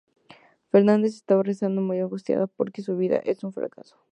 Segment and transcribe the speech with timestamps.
[0.71, 3.99] Fernández estaba rezando muy angustiada porque su vida es un fracaso.